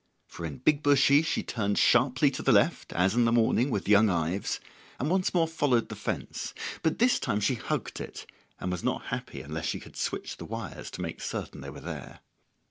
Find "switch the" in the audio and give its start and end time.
9.95-10.45